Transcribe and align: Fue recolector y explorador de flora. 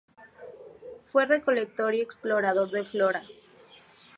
Fue 1.05 1.27
recolector 1.27 1.93
y 1.93 2.01
explorador 2.01 2.71
de 2.71 2.83
flora. 2.83 3.21